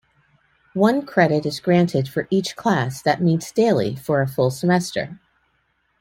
One 0.73 1.05
credit 1.05 1.45
is 1.45 1.59
granted 1.59 2.09
for 2.09 2.25
each 2.31 2.55
class 2.55 3.03
that 3.03 3.21
meets 3.21 3.51
daily 3.51 3.95
for 3.95 4.23
a 4.23 4.27
full 4.27 4.49
semester. 4.49 5.19